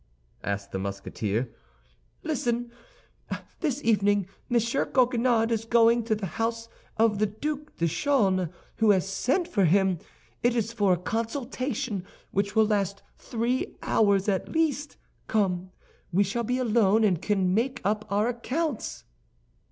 [0.43, 1.53] asked the Musketeer.
[2.23, 2.71] "Listen.
[3.59, 4.59] This evening M.
[4.59, 9.65] Coquenard is going to the house of the Duc de Chaulnes, who has sent for
[9.65, 9.99] him.
[10.41, 14.97] It is for a consultation, which will last three hours at least.
[15.27, 15.69] Come!
[16.11, 19.03] We shall be alone, and can make up our accounts."